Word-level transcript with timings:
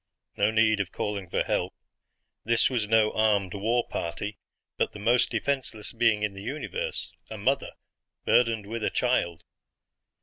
No 0.35 0.49
need 0.49 0.79
of 0.79 0.91
calling 0.91 1.29
for 1.29 1.43
help. 1.43 1.75
This 2.43 2.71
was 2.71 2.87
no 2.87 3.13
armed 3.13 3.53
war 3.53 3.87
party, 3.87 4.39
but 4.75 4.93
the 4.93 4.97
most 4.97 5.29
defenseless 5.29 5.91
being 5.91 6.23
in 6.23 6.33
the 6.33 6.41
Universe 6.41 7.11
a 7.29 7.37
mother 7.37 7.73
burdened 8.25 8.65
with 8.65 8.83
a 8.83 8.89
child. 8.89 9.43